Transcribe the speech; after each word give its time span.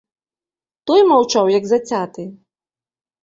Той 0.91 1.01
маўчаў 1.09 1.51
як 1.57 1.63
зацяты. 1.71 2.23